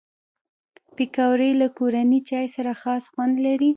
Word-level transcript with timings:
پکورې 0.95 1.49
له 1.61 1.67
کورني 1.77 2.19
چای 2.29 2.45
سره 2.55 2.71
خاص 2.81 3.03
خوند 3.11 3.35
لري 3.45 3.69